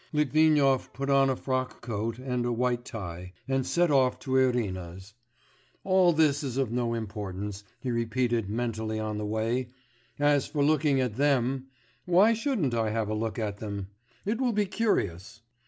Litvinov 0.11 0.91
put 0.93 1.11
on 1.11 1.29
a 1.29 1.35
frock 1.35 1.79
coat 1.81 2.17
and 2.17 2.43
a 2.43 2.51
white 2.51 2.83
tie, 2.83 3.33
and 3.47 3.67
set 3.67 3.91
off 3.91 4.17
to 4.17 4.35
Irina's. 4.35 5.13
'All 5.83 6.11
this 6.11 6.41
is 6.43 6.57
of 6.57 6.71
no 6.71 6.95
importance,' 6.95 7.63
he 7.81 7.91
repeated 7.91 8.49
mentally 8.49 8.99
on 8.99 9.19
the 9.19 9.27
way, 9.27 9.67
'as 10.17 10.47
for 10.47 10.63
looking 10.63 10.99
at 10.99 11.17
them... 11.17 11.67
why 12.05 12.33
shouldn't 12.33 12.73
I 12.73 12.89
have 12.89 13.09
a 13.09 13.13
look 13.13 13.37
at 13.37 13.57
them? 13.57 13.89
It 14.25 14.41
will 14.41 14.53
be 14.53 14.65
curious. 14.65 15.41